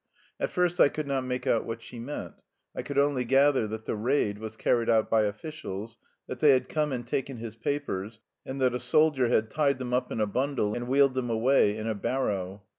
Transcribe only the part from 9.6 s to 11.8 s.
them up in a bundle and "wheeled them away